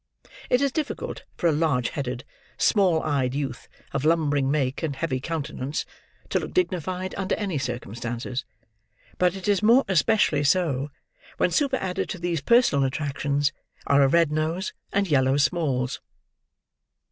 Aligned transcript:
It 0.49 0.61
is 0.61 0.71
difficult 0.71 1.25
for 1.35 1.45
a 1.45 1.51
large 1.51 1.89
headed, 1.89 2.23
small 2.57 3.03
eyed 3.03 3.35
youth, 3.35 3.67
of 3.93 4.03
lumbering 4.03 4.49
make 4.49 4.81
and 4.81 4.95
heavy 4.95 5.19
countenance, 5.19 5.85
to 6.29 6.39
look 6.39 6.55
dignified 6.55 7.13
under 7.19 7.35
any 7.35 7.59
circumstances; 7.59 8.43
but 9.19 9.35
it 9.35 9.47
is 9.47 9.61
more 9.61 9.85
especially 9.87 10.43
so, 10.43 10.89
when 11.37 11.51
superadded 11.51 12.09
to 12.09 12.17
these 12.17 12.41
personal 12.41 12.83
attractions 12.83 13.51
are 13.85 14.01
a 14.01 14.07
red 14.07 14.31
nose 14.31 14.73
and 14.91 15.07
yellow 15.07 15.37
smalls. 15.37 16.01